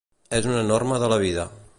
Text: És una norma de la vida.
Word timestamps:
És 0.37 0.47
una 0.53 0.63
norma 0.71 0.99
de 1.03 1.11
la 1.13 1.21
vida. 1.25 1.45